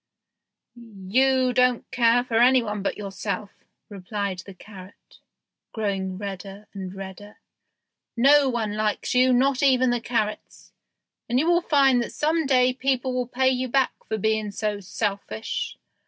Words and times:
"You 0.75 1.53
don't 1.53 1.91
care 1.91 2.23
for 2.23 2.39
any 2.39 2.63
one 2.63 2.81
but 2.81 2.97
yourself," 2.97 3.51
replied 3.87 4.39
the 4.39 4.55
carrot, 4.55 5.19
growing 5.73 6.17
redder 6.17 6.65
and 6.73 6.91
redder; 6.95 7.37
"no 8.17 8.49
one 8.49 8.75
likes 8.75 9.13
you, 9.13 9.31
not 9.31 9.61
even 9.61 9.91
carrots, 10.01 10.71
and 11.29 11.37
you 11.37 11.45
will 11.47 11.61
find 11.61 12.01
that 12.01 12.13
some 12.13 12.47
day 12.47 12.73
people 12.73 13.13
will 13.13 13.27
pay 13.27 13.49
you 13.51 13.67
back 13.67 13.93
for 14.09 14.17
being 14.17 14.49
so 14.49 14.79
selfish. 14.79 15.77